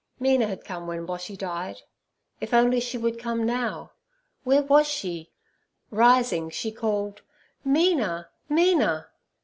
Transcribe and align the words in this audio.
Mina 0.19 0.47
had 0.47 0.65
come 0.65 0.87
when 0.87 1.05
Boshy 1.05 1.37
died; 1.37 1.83
if 2.39 2.55
only 2.55 2.79
she 2.79 2.97
would 2.97 3.19
come 3.19 3.45
now! 3.45 3.91
Where 4.43 4.63
was 4.63 4.87
she? 4.87 5.29
Rising, 5.91 6.49
she 6.49 6.71
called, 6.71 7.21
'Mina, 7.63 8.27
Mina!' 8.49 9.09